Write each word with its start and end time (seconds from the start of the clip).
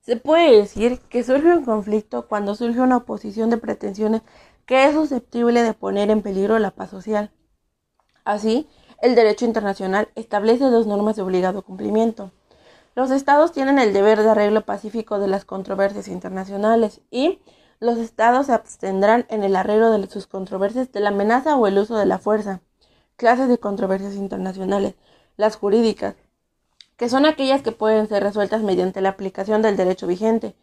Se 0.00 0.16
puede 0.16 0.56
decir 0.56 0.98
que 1.10 1.22
surge 1.22 1.52
un 1.52 1.64
conflicto 1.64 2.26
cuando 2.26 2.54
surge 2.54 2.80
una 2.80 2.98
oposición 2.98 3.50
de 3.50 3.58
pretensiones 3.58 4.22
que 4.64 4.86
es 4.86 4.94
susceptible 4.94 5.62
de 5.62 5.74
poner 5.74 6.10
en 6.10 6.22
peligro 6.22 6.58
la 6.58 6.70
paz 6.70 6.90
social. 6.90 7.30
Así, 8.24 8.66
el 9.02 9.14
derecho 9.14 9.44
internacional 9.44 10.08
establece 10.14 10.64
dos 10.64 10.86
normas 10.86 11.16
de 11.16 11.22
obligado 11.22 11.62
cumplimiento. 11.62 12.32
Los 12.94 13.10
estados 13.10 13.52
tienen 13.52 13.78
el 13.78 13.92
deber 13.92 14.22
de 14.22 14.30
arreglo 14.30 14.62
pacífico 14.62 15.18
de 15.18 15.28
las 15.28 15.44
controversias 15.44 16.08
internacionales 16.08 17.02
y 17.10 17.40
los 17.78 17.98
estados 17.98 18.46
se 18.46 18.52
abstendrán 18.52 19.26
en 19.28 19.44
el 19.44 19.54
arreglo 19.54 19.90
de 19.90 20.06
sus 20.08 20.26
controversias 20.26 20.92
de 20.92 21.00
la 21.00 21.10
amenaza 21.10 21.56
o 21.56 21.66
el 21.66 21.78
uso 21.78 21.96
de 21.96 22.06
la 22.06 22.18
fuerza. 22.18 22.62
Clases 23.16 23.48
de 23.48 23.58
controversias 23.58 24.14
internacionales. 24.14 24.94
Las 25.36 25.56
jurídicas, 25.56 26.16
que 27.00 27.08
son 27.08 27.24
aquellas 27.24 27.62
que 27.62 27.72
pueden 27.72 28.08
ser 28.08 28.22
resueltas 28.22 28.62
mediante 28.62 29.00
la 29.00 29.08
aplicación 29.08 29.62
del 29.62 29.74
derecho 29.74 30.06
vigente. 30.06 30.54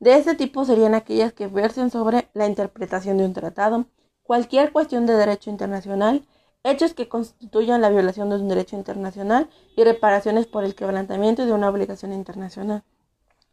De 0.00 0.16
este 0.16 0.34
tipo 0.34 0.64
serían 0.64 0.96
aquellas 0.96 1.32
que 1.32 1.46
versen 1.46 1.92
sobre 1.92 2.28
la 2.34 2.48
interpretación 2.48 3.18
de 3.18 3.24
un 3.24 3.34
tratado, 3.34 3.84
cualquier 4.24 4.72
cuestión 4.72 5.06
de 5.06 5.12
derecho 5.12 5.48
internacional, 5.48 6.26
hechos 6.64 6.92
que 6.92 7.08
constituyan 7.08 7.80
la 7.80 7.88
violación 7.88 8.30
de 8.30 8.34
un 8.34 8.48
derecho 8.48 8.74
internacional 8.74 9.48
y 9.76 9.84
reparaciones 9.84 10.48
por 10.48 10.64
el 10.64 10.74
quebrantamiento 10.74 11.46
de 11.46 11.52
una 11.52 11.68
obligación 11.68 12.12
internacional. 12.12 12.82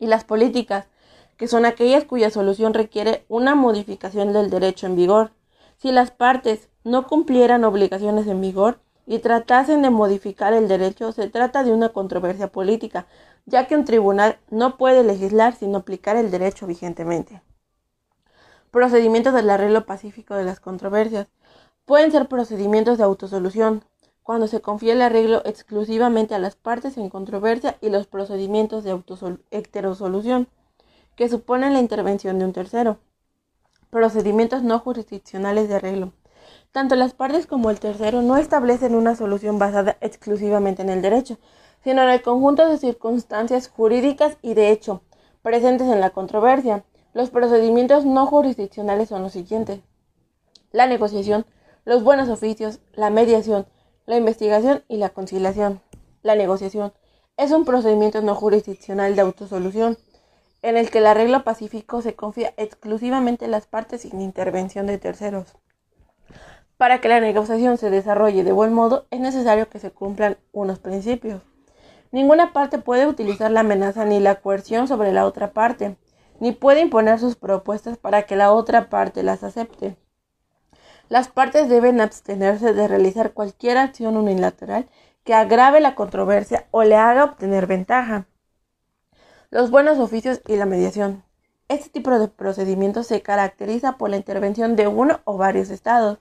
Y 0.00 0.08
las 0.08 0.24
políticas, 0.24 0.88
que 1.36 1.46
son 1.46 1.64
aquellas 1.64 2.06
cuya 2.06 2.30
solución 2.30 2.74
requiere 2.74 3.24
una 3.28 3.54
modificación 3.54 4.32
del 4.32 4.50
derecho 4.50 4.88
en 4.88 4.96
vigor. 4.96 5.30
Si 5.76 5.92
las 5.92 6.10
partes 6.10 6.70
no 6.82 7.06
cumplieran 7.06 7.62
obligaciones 7.62 8.26
en 8.26 8.40
vigor 8.40 8.80
y 9.06 9.18
tratasen 9.18 9.82
de 9.82 9.90
modificar 9.90 10.52
el 10.52 10.68
derecho, 10.68 11.12
se 11.12 11.28
trata 11.28 11.64
de 11.64 11.72
una 11.72 11.90
controversia 11.90 12.48
política, 12.48 13.06
ya 13.46 13.66
que 13.66 13.76
un 13.76 13.84
tribunal 13.84 14.38
no 14.50 14.76
puede 14.76 15.02
legislar 15.02 15.54
sin 15.54 15.74
aplicar 15.74 16.16
el 16.16 16.30
derecho 16.30 16.66
vigentemente. 16.66 17.42
Procedimientos 18.70 19.34
del 19.34 19.50
arreglo 19.50 19.84
pacífico 19.84 20.34
de 20.34 20.44
las 20.44 20.60
controversias. 20.60 21.26
Pueden 21.84 22.12
ser 22.12 22.28
procedimientos 22.28 22.98
de 22.98 23.04
autosolución, 23.04 23.84
cuando 24.22 24.46
se 24.46 24.60
confía 24.60 24.92
el 24.92 25.02
arreglo 25.02 25.42
exclusivamente 25.44 26.36
a 26.36 26.38
las 26.38 26.54
partes 26.54 26.96
en 26.96 27.10
controversia 27.10 27.78
y 27.80 27.90
los 27.90 28.06
procedimientos 28.06 28.84
de 28.84 28.96
heterosolución, 29.50 30.46
que 31.16 31.28
suponen 31.28 31.72
la 31.72 31.80
intervención 31.80 32.38
de 32.38 32.44
un 32.44 32.52
tercero. 32.52 32.98
Procedimientos 33.90 34.62
no 34.62 34.78
jurisdiccionales 34.78 35.68
de 35.68 35.74
arreglo. 35.74 36.12
Tanto 36.72 36.94
las 36.94 37.14
partes 37.14 37.48
como 37.48 37.70
el 37.70 37.80
tercero 37.80 38.22
no 38.22 38.36
establecen 38.36 38.94
una 38.94 39.16
solución 39.16 39.58
basada 39.58 39.96
exclusivamente 40.00 40.82
en 40.82 40.88
el 40.88 41.02
derecho, 41.02 41.38
sino 41.82 42.02
en 42.02 42.10
el 42.10 42.22
conjunto 42.22 42.68
de 42.68 42.78
circunstancias 42.78 43.68
jurídicas 43.68 44.36
y 44.40 44.54
de 44.54 44.70
hecho 44.70 45.02
presentes 45.42 45.88
en 45.88 46.00
la 46.00 46.10
controversia. 46.10 46.84
Los 47.12 47.30
procedimientos 47.30 48.04
no 48.04 48.24
jurisdiccionales 48.26 49.08
son 49.08 49.22
los 49.22 49.32
siguientes. 49.32 49.80
La 50.70 50.86
negociación, 50.86 51.44
los 51.84 52.04
buenos 52.04 52.28
oficios, 52.28 52.78
la 52.92 53.10
mediación, 53.10 53.66
la 54.06 54.16
investigación 54.16 54.84
y 54.86 54.98
la 54.98 55.08
conciliación. 55.08 55.80
La 56.22 56.36
negociación 56.36 56.92
es 57.36 57.50
un 57.50 57.64
procedimiento 57.64 58.22
no 58.22 58.36
jurisdiccional 58.36 59.16
de 59.16 59.22
autosolución, 59.22 59.98
en 60.62 60.76
el 60.76 60.90
que 60.90 60.98
el 60.98 61.06
arreglo 61.06 61.42
pacífico 61.42 62.00
se 62.00 62.14
confía 62.14 62.54
exclusivamente 62.56 63.46
en 63.46 63.50
las 63.50 63.66
partes 63.66 64.02
sin 64.02 64.20
intervención 64.20 64.86
de 64.86 64.98
terceros. 64.98 65.56
Para 66.80 67.02
que 67.02 67.10
la 67.10 67.20
negociación 67.20 67.76
se 67.76 67.90
desarrolle 67.90 68.42
de 68.42 68.52
buen 68.52 68.72
modo 68.72 69.04
es 69.10 69.20
necesario 69.20 69.68
que 69.68 69.78
se 69.78 69.90
cumplan 69.90 70.38
unos 70.50 70.78
principios. 70.78 71.42
Ninguna 72.10 72.54
parte 72.54 72.78
puede 72.78 73.06
utilizar 73.06 73.50
la 73.50 73.60
amenaza 73.60 74.06
ni 74.06 74.18
la 74.18 74.36
coerción 74.36 74.88
sobre 74.88 75.12
la 75.12 75.26
otra 75.26 75.52
parte, 75.52 75.98
ni 76.38 76.52
puede 76.52 76.80
imponer 76.80 77.18
sus 77.18 77.36
propuestas 77.36 77.98
para 77.98 78.22
que 78.22 78.34
la 78.34 78.50
otra 78.50 78.88
parte 78.88 79.22
las 79.22 79.44
acepte. 79.44 79.98
Las 81.10 81.28
partes 81.28 81.68
deben 81.68 82.00
abstenerse 82.00 82.72
de 82.72 82.88
realizar 82.88 83.34
cualquier 83.34 83.76
acción 83.76 84.16
unilateral 84.16 84.88
que 85.22 85.34
agrave 85.34 85.80
la 85.80 85.94
controversia 85.94 86.66
o 86.70 86.82
le 86.82 86.96
haga 86.96 87.24
obtener 87.24 87.66
ventaja. 87.66 88.24
Los 89.50 89.70
buenos 89.70 89.98
oficios 89.98 90.40
y 90.46 90.56
la 90.56 90.64
mediación. 90.64 91.24
Este 91.68 91.90
tipo 91.90 92.18
de 92.18 92.28
procedimiento 92.28 93.02
se 93.02 93.20
caracteriza 93.20 93.98
por 93.98 94.08
la 94.08 94.16
intervención 94.16 94.76
de 94.76 94.88
uno 94.88 95.20
o 95.24 95.36
varios 95.36 95.68
estados, 95.68 96.18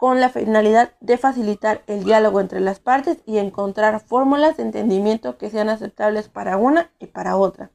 con 0.00 0.18
la 0.18 0.30
finalidad 0.30 0.94
de 1.00 1.18
facilitar 1.18 1.82
el 1.86 2.04
diálogo 2.04 2.40
entre 2.40 2.60
las 2.60 2.80
partes 2.80 3.18
y 3.26 3.36
encontrar 3.36 4.00
fórmulas 4.00 4.56
de 4.56 4.62
entendimiento 4.62 5.36
que 5.36 5.50
sean 5.50 5.68
aceptables 5.68 6.30
para 6.30 6.56
una 6.56 6.90
y 6.98 7.08
para 7.08 7.36
otra. 7.36 7.70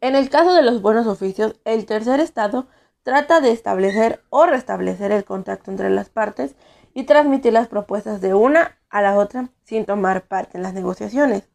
En 0.00 0.16
el 0.16 0.28
caso 0.28 0.52
de 0.52 0.62
los 0.62 0.82
buenos 0.82 1.06
oficios, 1.06 1.54
el 1.64 1.86
tercer 1.86 2.18
estado 2.18 2.66
trata 3.04 3.40
de 3.40 3.52
establecer 3.52 4.24
o 4.28 4.46
restablecer 4.46 5.12
el 5.12 5.24
contacto 5.24 5.70
entre 5.70 5.88
las 5.88 6.08
partes 6.08 6.56
y 6.94 7.04
transmitir 7.04 7.52
las 7.52 7.68
propuestas 7.68 8.20
de 8.20 8.34
una 8.34 8.76
a 8.90 9.00
la 9.00 9.16
otra 9.18 9.50
sin 9.62 9.84
tomar 9.84 10.26
parte 10.26 10.56
en 10.56 10.64
las 10.64 10.74
negociaciones. 10.74 11.48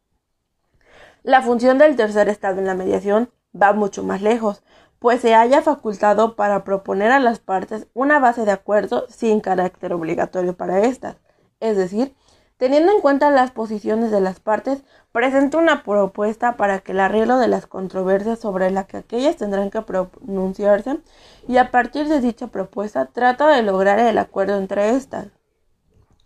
La 1.21 1.41
función 1.41 1.77
del 1.79 1.97
tercer 1.97 2.29
estado 2.29 2.59
en 2.59 2.65
la 2.65 2.75
mediación 2.75 3.29
va 3.53 3.73
mucho 3.73 4.03
más 4.03 4.21
lejos, 4.21 4.63
pues 5.03 5.19
se 5.19 5.35
haya 5.35 5.61
facultado 5.61 6.37
para 6.37 6.63
proponer 6.63 7.11
a 7.11 7.19
las 7.19 7.39
partes 7.39 7.87
una 7.93 8.19
base 8.19 8.45
de 8.45 8.51
acuerdo 8.51 9.05
sin 9.09 9.41
carácter 9.41 9.91
obligatorio 9.91 10.55
para 10.55 10.79
estas, 10.79 11.17
es 11.59 11.75
decir, 11.75 12.15
Teniendo 12.57 12.93
en 12.93 13.01
cuenta 13.01 13.29
las 13.29 13.51
posiciones 13.51 14.09
de 14.09 14.21
las 14.21 14.39
partes, 14.39 14.83
presenta 15.11 15.57
una 15.57 15.83
propuesta 15.83 16.55
para 16.55 16.79
que 16.79 16.93
el 16.93 17.01
arreglo 17.01 17.37
de 17.37 17.49
las 17.49 17.67
controversias 17.67 18.39
sobre 18.39 18.71
la 18.71 18.85
que 18.85 18.95
aquellas 18.95 19.35
tendrán 19.35 19.69
que 19.69 19.81
pronunciarse 19.81 20.99
y 21.45 21.57
a 21.57 21.71
partir 21.71 22.07
de 22.07 22.21
dicha 22.21 22.47
propuesta 22.47 23.07
trata 23.07 23.49
de 23.49 23.63
lograr 23.63 23.99
el 23.99 24.17
acuerdo 24.17 24.57
entre 24.57 24.91
estas. 24.91 25.27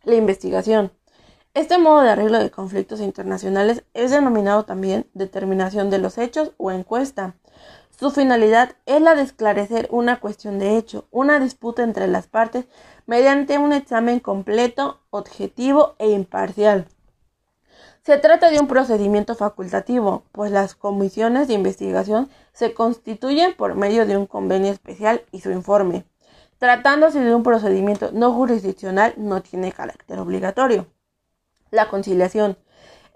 La 0.03 0.13
investigación. 0.13 0.91
Este 1.55 1.79
modo 1.79 2.01
de 2.01 2.11
arreglo 2.11 2.37
de 2.37 2.51
conflictos 2.51 3.01
internacionales 3.01 3.83
es 3.95 4.11
denominado 4.11 4.63
también 4.63 5.09
determinación 5.15 5.89
de 5.89 5.97
los 5.97 6.19
hechos 6.19 6.51
o 6.57 6.69
encuesta. 6.69 7.33
Su 7.99 8.11
finalidad 8.11 8.75
es 8.85 9.01
la 9.01 9.15
de 9.15 9.23
esclarecer 9.23 9.87
una 9.89 10.19
cuestión 10.19 10.59
de 10.59 10.77
hecho, 10.77 11.07
una 11.09 11.39
disputa 11.39 11.81
entre 11.81 12.07
las 12.07 12.27
partes, 12.27 12.65
mediante 13.07 13.57
un 13.57 13.73
examen 13.73 14.19
completo, 14.19 14.99
objetivo 15.09 15.95
e 15.97 16.11
imparcial. 16.11 16.85
Se 18.03 18.19
trata 18.19 18.51
de 18.51 18.59
un 18.59 18.67
procedimiento 18.67 19.33
facultativo, 19.33 20.23
pues 20.31 20.51
las 20.51 20.75
comisiones 20.75 21.47
de 21.47 21.55
investigación 21.55 22.29
se 22.53 22.75
constituyen 22.75 23.55
por 23.55 23.73
medio 23.73 24.05
de 24.05 24.15
un 24.15 24.27
convenio 24.27 24.71
especial 24.71 25.23
y 25.31 25.41
su 25.41 25.49
informe. 25.49 26.05
Tratándose 26.59 27.19
de 27.19 27.33
un 27.33 27.41
procedimiento 27.41 28.11
no 28.13 28.31
jurisdiccional, 28.31 29.15
no 29.17 29.41
tiene 29.41 29.71
carácter 29.71 30.19
obligatorio. 30.19 30.85
La 31.71 31.89
conciliación 31.89 32.57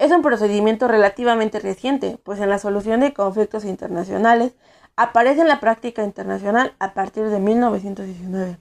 es 0.01 0.09
un 0.12 0.23
procedimiento 0.23 0.88
relativamente 0.88 1.59
reciente, 1.59 2.17
pues 2.23 2.39
en 2.39 2.50
la 2.50 2.57
solución 2.57 3.01
de 3.01 3.13
conflictos 3.13 3.66
internacionales 3.66 4.53
aparece 4.95 5.41
en 5.41 5.47
la 5.47 5.59
práctica 5.59 6.03
internacional 6.03 6.73
a 6.79 6.95
partir 6.95 7.25
de 7.29 7.39
1919, 7.39 8.57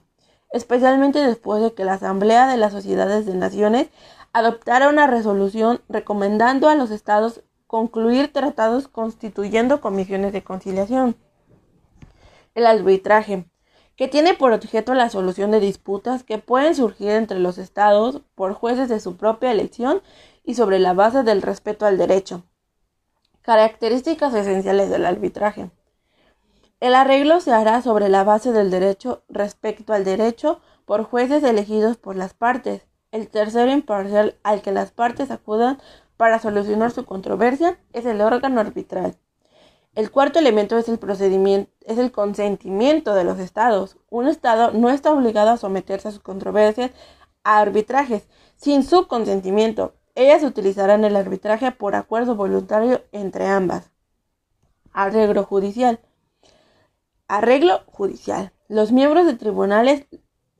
especialmente 0.51 1.17
después 1.17 1.63
de 1.63 1.73
que 1.73 1.83
la 1.83 1.93
Asamblea 1.93 2.45
de 2.45 2.57
las 2.57 2.71
Sociedades 2.71 3.25
de 3.25 3.33
Naciones 3.33 3.89
adoptara 4.33 4.87
una 4.87 5.07
resolución 5.07 5.81
recomendando 5.89 6.69
a 6.69 6.75
los 6.75 6.91
estados 6.91 7.41
concluir 7.65 8.31
tratados 8.31 8.87
constituyendo 8.87 9.81
comisiones 9.81 10.33
de 10.33 10.43
conciliación. 10.43 11.15
El 12.53 12.67
arbitraje, 12.67 13.49
que 14.01 14.07
tiene 14.07 14.33
por 14.33 14.51
objeto 14.51 14.95
la 14.95 15.11
solución 15.11 15.51
de 15.51 15.59
disputas 15.59 16.23
que 16.23 16.39
pueden 16.39 16.73
surgir 16.73 17.11
entre 17.11 17.37
los 17.37 17.59
estados 17.59 18.23
por 18.33 18.55
jueces 18.55 18.89
de 18.89 18.99
su 18.99 19.15
propia 19.15 19.51
elección 19.51 20.01
y 20.43 20.55
sobre 20.55 20.79
la 20.79 20.93
base 20.93 21.21
del 21.21 21.43
respeto 21.43 21.85
al 21.85 21.99
derecho. 21.99 22.41
Características 23.43 24.33
esenciales 24.33 24.89
del 24.89 25.05
arbitraje. 25.05 25.69
El 26.79 26.95
arreglo 26.95 27.41
se 27.41 27.51
hará 27.53 27.83
sobre 27.83 28.09
la 28.09 28.23
base 28.23 28.51
del 28.51 28.71
derecho 28.71 29.21
respecto 29.29 29.93
al 29.93 30.03
derecho 30.03 30.61
por 30.85 31.03
jueces 31.03 31.43
elegidos 31.43 31.97
por 31.97 32.15
las 32.15 32.33
partes. 32.33 32.87
El 33.11 33.27
tercero 33.27 33.71
imparcial 33.71 34.39
al 34.41 34.63
que 34.63 34.71
las 34.71 34.89
partes 34.89 35.29
acudan 35.29 35.77
para 36.17 36.39
solucionar 36.39 36.89
su 36.89 37.05
controversia 37.05 37.77
es 37.93 38.07
el 38.07 38.21
órgano 38.21 38.61
arbitral. 38.61 39.15
El 39.93 40.09
cuarto 40.09 40.39
elemento 40.39 40.77
es 40.77 40.87
el 40.87 40.99
procedimiento, 40.99 41.71
es 41.85 41.97
el 41.97 42.11
consentimiento 42.11 43.13
de 43.13 43.25
los 43.25 43.39
estados. 43.39 43.97
Un 44.09 44.27
estado 44.27 44.71
no 44.71 44.89
está 44.89 45.11
obligado 45.11 45.49
a 45.49 45.57
someterse 45.57 46.07
a 46.07 46.11
sus 46.11 46.21
controversias 46.21 46.91
a 47.43 47.59
arbitrajes 47.59 48.27
sin 48.55 48.83
su 48.83 49.07
consentimiento. 49.07 49.93
Ellas 50.15 50.43
utilizarán 50.43 51.03
el 51.03 51.15
arbitraje 51.15 51.71
por 51.71 51.95
acuerdo 51.95 52.35
voluntario 52.35 53.01
entre 53.11 53.47
ambas. 53.47 53.91
Arreglo 54.93 55.43
judicial. 55.43 55.99
Arreglo 57.27 57.81
judicial. 57.87 58.53
Los 58.69 58.91
miembros 58.91 59.25
de 59.25 59.33
tribunales 59.33 60.05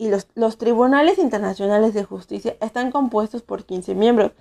y 0.02 0.10
los, 0.10 0.58
tribunales 0.58 1.20
internacionales 1.20 1.94
de 1.94 2.04
justicia 2.04 2.58
están 2.60 2.90
compuestos 2.90 3.44
por 3.44 3.66
15 3.66 3.94
miembros, 3.94 4.32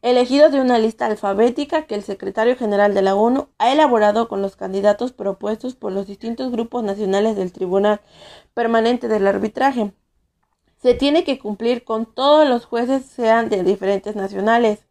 elegidos 0.00 0.52
de 0.52 0.60
una 0.60 0.78
lista 0.78 1.06
alfabética 1.06 1.86
que 1.86 1.96
el 1.96 2.04
secretario 2.04 2.54
general 2.54 2.94
de 2.94 3.02
la 3.02 3.16
ONU 3.16 3.48
ha 3.58 3.72
elaborado 3.72 4.28
con 4.28 4.42
los 4.42 4.54
candidatos 4.54 5.10
propuestos 5.10 5.74
por 5.74 5.90
los 5.90 6.06
distintos 6.06 6.52
grupos 6.52 6.84
nacionales 6.84 7.34
del 7.34 7.50
Tribunal 7.50 8.00
Permanente 8.54 9.08
del 9.08 9.26
Arbitraje. 9.26 9.92
Se 10.80 10.94
tiene 10.94 11.24
que 11.24 11.40
cumplir 11.40 11.82
con 11.82 12.06
todos 12.06 12.48
los 12.48 12.64
jueces 12.64 13.04
sean 13.04 13.48
de 13.48 13.64
diferentes 13.64 14.14
nacionales. 14.14 14.86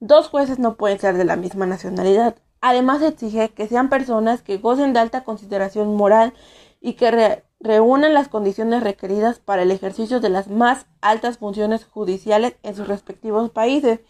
Dos 0.00 0.28
jueces 0.28 0.58
no 0.58 0.76
pueden 0.76 0.98
ser 0.98 1.18
de 1.18 1.26
la 1.26 1.36
misma 1.36 1.66
nacionalidad. 1.66 2.36
Además 2.62 3.02
exige 3.02 3.50
que 3.50 3.68
sean 3.68 3.90
personas 3.90 4.40
que 4.40 4.56
gocen 4.56 4.94
de 4.94 5.00
alta 5.00 5.24
consideración 5.24 5.94
moral 5.94 6.32
y 6.80 6.94
que 6.94 7.42
reúnan 7.60 8.14
las 8.14 8.28
condiciones 8.28 8.82
requeridas 8.82 9.40
para 9.40 9.62
el 9.62 9.70
ejercicio 9.70 10.20
de 10.20 10.28
las 10.28 10.48
más 10.48 10.86
altas 11.00 11.38
funciones 11.38 11.84
judiciales 11.84 12.56
en 12.62 12.74
sus 12.74 12.88
respectivos 12.88 13.50
países 13.50 14.00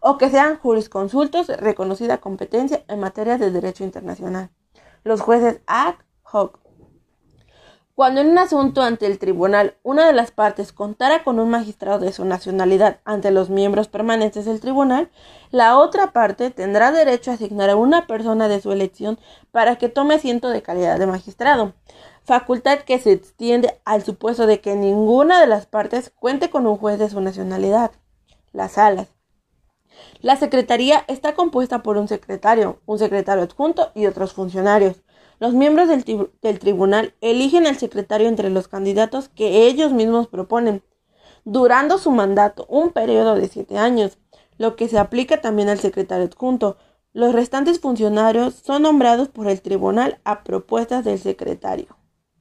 o 0.00 0.18
que 0.18 0.30
sean 0.30 0.58
jurisconsultos 0.58 1.48
reconocida 1.48 2.18
competencia 2.18 2.84
en 2.88 3.00
materia 3.00 3.38
de 3.38 3.50
derecho 3.50 3.84
internacional. 3.84 4.50
Los 5.02 5.20
jueces 5.20 5.60
ad 5.66 5.94
hoc. 6.30 6.58
Cuando 7.94 8.20
en 8.20 8.30
un 8.30 8.38
asunto 8.38 8.82
ante 8.82 9.06
el 9.06 9.20
tribunal 9.20 9.76
una 9.84 10.04
de 10.04 10.12
las 10.12 10.32
partes 10.32 10.72
contara 10.72 11.22
con 11.22 11.38
un 11.38 11.48
magistrado 11.48 12.00
de 12.00 12.12
su 12.12 12.24
nacionalidad 12.24 12.98
ante 13.04 13.30
los 13.30 13.50
miembros 13.50 13.86
permanentes 13.86 14.46
del 14.46 14.60
tribunal, 14.60 15.10
la 15.50 15.78
otra 15.78 16.10
parte 16.10 16.50
tendrá 16.50 16.90
derecho 16.90 17.30
a 17.30 17.34
asignar 17.34 17.70
a 17.70 17.76
una 17.76 18.08
persona 18.08 18.48
de 18.48 18.60
su 18.60 18.72
elección 18.72 19.20
para 19.52 19.76
que 19.76 19.88
tome 19.88 20.16
asiento 20.16 20.48
de 20.48 20.62
calidad 20.62 20.98
de 20.98 21.06
magistrado 21.06 21.74
facultad 22.24 22.80
que 22.80 22.98
se 22.98 23.12
extiende 23.12 23.80
al 23.84 24.02
supuesto 24.02 24.46
de 24.46 24.60
que 24.60 24.74
ninguna 24.74 25.40
de 25.40 25.46
las 25.46 25.66
partes 25.66 26.10
cuente 26.10 26.50
con 26.50 26.66
un 26.66 26.76
juez 26.76 26.98
de 26.98 27.10
su 27.10 27.20
nacionalidad. 27.20 27.92
Las 28.52 28.72
salas. 28.72 29.08
La 30.20 30.36
Secretaría 30.36 31.04
está 31.06 31.34
compuesta 31.34 31.82
por 31.82 31.98
un 31.98 32.08
secretario, 32.08 32.80
un 32.86 32.98
secretario 32.98 33.44
adjunto 33.44 33.92
y 33.94 34.06
otros 34.06 34.32
funcionarios. 34.32 35.02
Los 35.38 35.52
miembros 35.52 35.88
del, 35.88 36.30
del, 36.40 36.58
tribunal 36.58 37.14
eligen 37.20 37.66
al 37.66 37.76
secretario 37.76 38.28
entre 38.28 38.50
los 38.50 38.68
candidatos 38.68 39.28
que 39.28 39.66
ellos 39.66 39.92
mismos 39.92 40.28
proponen, 40.28 40.82
durando 41.44 41.98
su 41.98 42.10
mandato 42.10 42.64
un 42.68 42.90
periodo 42.90 43.34
de 43.34 43.48
siete 43.48 43.76
años, 43.76 44.18
lo 44.56 44.76
que 44.76 44.88
se 44.88 44.98
aplica 44.98 45.40
también 45.40 45.68
al 45.68 45.80
secretario 45.80 46.26
adjunto. 46.26 46.78
Los 47.12 47.34
restantes 47.34 47.80
funcionarios 47.80 48.54
son 48.54 48.82
nombrados 48.82 49.28
por 49.28 49.48
el 49.48 49.60
tribunal 49.60 50.20
a 50.24 50.42
propuestas 50.42 51.04
del 51.04 51.18
secretario. 51.18 51.96